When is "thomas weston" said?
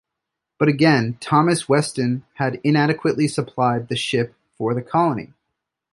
1.19-2.23